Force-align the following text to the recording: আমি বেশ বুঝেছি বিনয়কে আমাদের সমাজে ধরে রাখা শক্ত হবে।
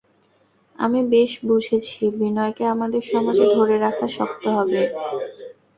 আমি 0.79 0.99
বেশ 1.11 1.31
বুঝেছি 1.45 1.99
বিনয়কে 2.17 2.63
আমাদের 2.67 3.01
সমাজে 3.11 3.45
ধরে 3.55 3.75
রাখা 3.77 4.07
শক্ত 4.15 4.43
হবে। 4.57 4.81